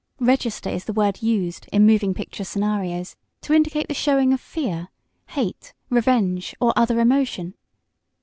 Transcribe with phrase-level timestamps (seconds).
[0.19, 4.87] "Register" is the word used in moving picture scenarios to indicate the showing of fear,
[5.27, 7.53] hate, revenge or other emotion.